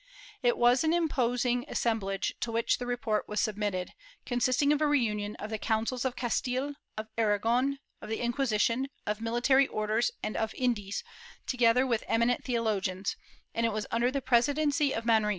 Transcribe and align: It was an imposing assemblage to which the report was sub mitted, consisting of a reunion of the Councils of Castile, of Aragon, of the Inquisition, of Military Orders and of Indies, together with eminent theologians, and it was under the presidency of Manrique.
It 0.41 0.57
was 0.57 0.83
an 0.83 0.93
imposing 0.93 1.63
assemblage 1.67 2.33
to 2.39 2.51
which 2.51 2.79
the 2.79 2.87
report 2.87 3.27
was 3.29 3.39
sub 3.39 3.55
mitted, 3.55 3.93
consisting 4.25 4.73
of 4.73 4.81
a 4.81 4.87
reunion 4.87 5.35
of 5.35 5.51
the 5.51 5.59
Councils 5.59 6.05
of 6.05 6.15
Castile, 6.15 6.73
of 6.97 7.07
Aragon, 7.19 7.77
of 8.01 8.09
the 8.09 8.19
Inquisition, 8.19 8.87
of 9.05 9.21
Military 9.21 9.67
Orders 9.67 10.09
and 10.23 10.35
of 10.35 10.55
Indies, 10.55 11.03
together 11.45 11.85
with 11.85 12.03
eminent 12.07 12.43
theologians, 12.43 13.15
and 13.53 13.63
it 13.63 13.71
was 13.73 13.85
under 13.91 14.09
the 14.09 14.23
presidency 14.23 14.91
of 14.91 15.03
Manrique. 15.05 15.29